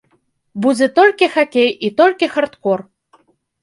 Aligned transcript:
Будзе 0.63 0.87
толькі 1.01 1.31
хакей, 1.35 1.71
і 1.87 1.95
толькі 2.03 2.35
хардкор! 2.35 2.79